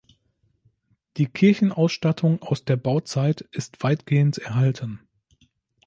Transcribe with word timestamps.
Die 1.17 1.27
Kirchenausstattung 1.27 2.41
aus 2.41 2.65
der 2.65 2.75
Bauzeit 2.75 3.41
ist 3.51 3.83
weitgehend 3.83 4.39
erhalten. 4.39 4.99